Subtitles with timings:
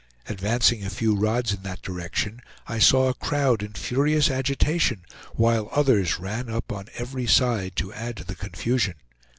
[0.27, 5.03] Advancing a few rods in that direction, I saw a crowd in furious agitation,
[5.35, 8.95] while others ran up on every side to add to the confusion.